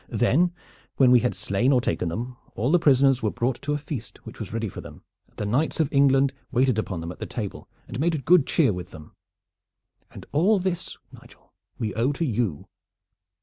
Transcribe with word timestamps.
Then, 0.09 0.51
when 0.97 1.11
we 1.11 1.19
had 1.19 1.35
slain 1.35 1.71
or 1.71 1.79
taken 1.79 2.09
them, 2.09 2.35
all 2.55 2.71
the 2.71 2.79
prisoners 2.79 3.21
were 3.21 3.29
brought 3.29 3.61
to 3.61 3.73
a 3.73 3.77
feast 3.77 4.17
which 4.25 4.39
was 4.39 4.51
ready 4.51 4.67
for 4.67 4.81
them, 4.81 5.03
and 5.27 5.37
the 5.37 5.45
knights 5.45 5.79
of 5.79 5.93
England 5.93 6.33
waited 6.51 6.79
upon 6.79 7.01
them 7.01 7.11
at 7.11 7.19
the 7.19 7.27
table 7.27 7.69
and 7.87 7.99
made 7.99 8.25
good 8.25 8.47
cheer 8.47 8.73
with 8.73 8.89
them. 8.89 9.13
And 10.09 10.25
all 10.31 10.57
this, 10.57 10.97
Nigel, 11.11 11.53
we 11.77 11.93
owe 11.93 12.13
to 12.13 12.25
you." 12.25 12.65